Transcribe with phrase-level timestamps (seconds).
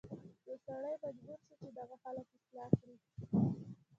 [0.45, 2.95] نو سړی مجبور شي چې دغه خلک اصلاح کړي